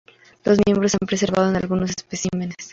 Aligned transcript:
Los 0.45 0.57
miembros 0.65 0.93
se 0.93 0.97
han 0.99 1.05
preservado 1.05 1.47
en 1.51 1.57
algunos 1.57 1.91
especímenes. 1.91 2.55